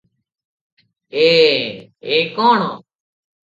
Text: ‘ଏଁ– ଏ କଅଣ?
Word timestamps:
‘ଏଁ– 1.25 1.53
ଏ 2.17 2.25
କଅଣ? 2.41 2.75